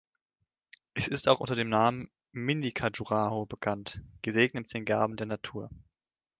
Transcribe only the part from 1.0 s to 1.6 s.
ist auch unter